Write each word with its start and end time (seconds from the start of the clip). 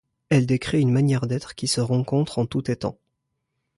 Elle 0.29 0.47
décrit 0.47 0.81
une 0.81 0.89
manière 0.91 1.27
d'être 1.27 1.53
qui 1.53 1.67
se 1.67 1.79
rencontre 1.79 2.39
en 2.39 2.47
tout 2.47 2.71
étant. 2.71 2.97